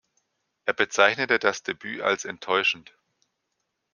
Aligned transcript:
Er 0.65 0.73
bezeichnete 0.73 1.37
das 1.37 1.61
Debüt 1.61 2.01
als 2.01 2.25
enttäuschend. 2.25 2.91